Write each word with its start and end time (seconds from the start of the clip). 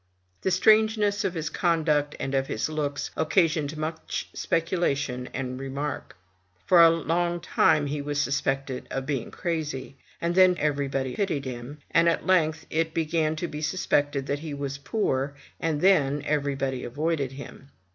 The 0.41 0.49
strangeness 0.49 1.23
of 1.23 1.35
his 1.35 1.51
conduct 1.51 2.15
and 2.19 2.33
of 2.33 2.47
his 2.47 2.69
looks 2.69 3.11
occasioned 3.15 3.77
much 3.77 4.29
speculation 4.33 5.29
and 5.31 5.59
remark. 5.59 6.15
For 6.65 6.81
a 6.81 6.89
long 6.89 7.39
time 7.39 7.85
he 7.85 8.01
was 8.01 8.19
suspected 8.19 8.87
of 8.89 9.05
being 9.05 9.29
crazy; 9.29 9.97
and 10.19 10.33
then 10.33 10.55
everybody 10.57 11.15
pitied 11.15 11.45
him; 11.45 11.77
and 11.91 12.09
at 12.09 12.25
length 12.25 12.65
it 12.71 12.95
began 12.95 13.35
to 13.35 13.47
be 13.47 13.61
suspected 13.61 14.25
that 14.25 14.39
he 14.39 14.55
was 14.55 14.79
poor, 14.79 15.35
and 15.59 15.81
then 15.81 16.23
everybody 16.25 16.83
avoided 16.83 17.33
him. 17.33 17.69